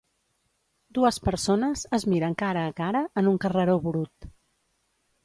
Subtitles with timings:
[0.97, 4.29] Dues persones es miren cara a cara en un carreró brut.